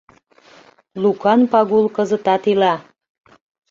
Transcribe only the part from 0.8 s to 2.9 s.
Лукан Пагул кызытат ила.